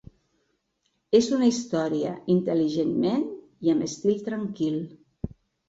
És 1.19 1.27
una 1.37 1.49
història 1.49 2.15
intel·ligentment, 2.37 3.29
i 3.69 3.77
amb 3.77 3.89
estil 3.91 4.21
tranquil. 4.33 4.85